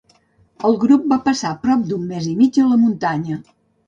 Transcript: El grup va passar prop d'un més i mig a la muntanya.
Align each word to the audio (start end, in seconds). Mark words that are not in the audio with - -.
El 0.69 0.77
grup 0.83 1.03
va 1.11 1.19
passar 1.27 1.51
prop 1.65 1.83
d'un 1.89 2.07
més 2.13 2.31
i 2.31 2.33
mig 2.39 2.57
a 2.65 2.65
la 2.71 2.79
muntanya. 2.87 3.39